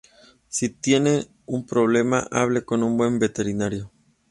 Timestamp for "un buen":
2.81-3.19